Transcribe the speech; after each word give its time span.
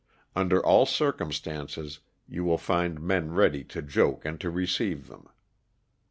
Under 0.35 0.59
all 0.65 0.87
circumstances 0.87 1.99
you 2.27 2.43
will 2.43 2.57
find 2.57 2.99
men 2.99 3.33
ready 3.35 3.63
to 3.65 3.83
joke 3.83 4.25
and 4.25 4.41
to 4.41 4.49
receive 4.49 5.05
them. 5.07 5.29